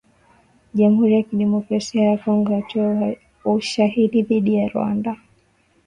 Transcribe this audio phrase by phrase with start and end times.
[0.73, 3.15] Jamhuri ya Kidemokrasia ya kongo yatoa
[3.45, 5.17] ushahidi dhidi ya Rwanda.